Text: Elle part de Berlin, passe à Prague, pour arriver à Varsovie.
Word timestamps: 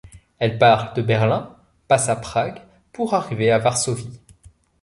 Elle 0.39 0.57
part 0.57 0.93
de 0.95 1.03
Berlin, 1.03 1.55
passe 1.87 2.09
à 2.09 2.15
Prague, 2.15 2.59
pour 2.91 3.13
arriver 3.13 3.51
à 3.51 3.59
Varsovie. 3.59 4.19